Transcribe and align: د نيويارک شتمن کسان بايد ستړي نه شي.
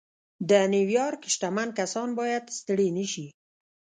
د 0.49 0.51
نيويارک 0.73 1.21
شتمن 1.33 1.69
کسان 1.79 2.09
بايد 2.19 2.45
ستړي 2.59 2.87
نه 2.97 3.05
شي. 3.11 3.27